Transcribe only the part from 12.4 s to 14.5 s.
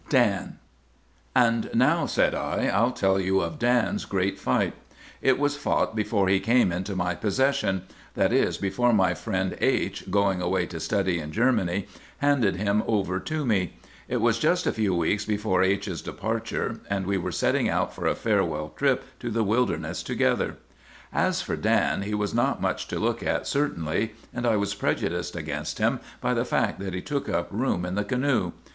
him over to me. It was